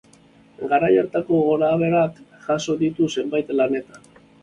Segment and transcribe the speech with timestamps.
[0.71, 2.19] Garai hartako gorabeherak
[2.49, 4.15] jaso ditu zenbait lanetan.